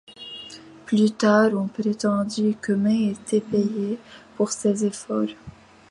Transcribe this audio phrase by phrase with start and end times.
[0.87, 3.99] Plus tard, on prétendit que May était payé
[4.35, 5.29] pour ses efforts.